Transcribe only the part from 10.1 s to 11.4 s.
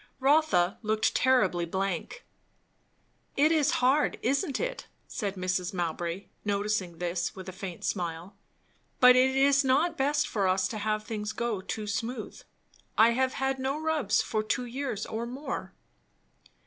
for us to have things